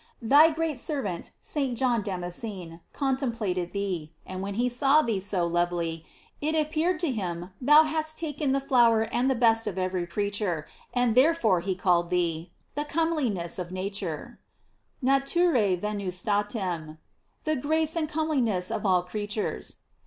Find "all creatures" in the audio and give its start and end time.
18.87-19.75